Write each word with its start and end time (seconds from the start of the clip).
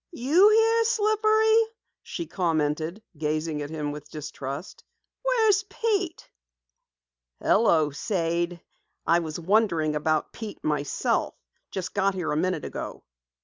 "You 0.13 0.49
here, 0.49 0.83
Slippery?" 0.83 1.63
she 2.01 2.25
commented, 2.25 3.03
gazing 3.19 3.61
at 3.61 3.69
him 3.69 3.91
with 3.91 4.09
distrust. 4.09 4.83
"Where's 5.21 5.61
Pete?" 5.61 6.27
"Hello, 7.39 7.91
Sade. 7.91 8.61
I 9.05 9.19
was 9.19 9.39
wonderin' 9.39 9.93
about 9.93 10.33
Pete 10.33 10.63
myself. 10.63 11.35
Just 11.69 11.93
got 11.93 12.15
here 12.15 12.31
a 12.31 12.35
minute 12.35 12.65
ago." 12.65 13.03